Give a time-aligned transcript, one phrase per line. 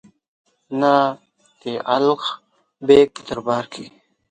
[0.79, 0.93] نه
[1.59, 1.63] د
[1.95, 2.21] الغ
[2.87, 3.85] بېګ په دربار کې.